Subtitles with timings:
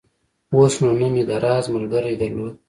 [0.53, 2.53] اوس نو نه مې د راز ملګرى درلود.